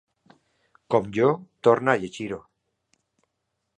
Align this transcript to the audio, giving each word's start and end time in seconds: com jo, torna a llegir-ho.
com 0.95 1.11
jo, 1.19 1.29
torna 1.67 1.93
a 1.95 2.03
llegir-ho. 2.05 2.41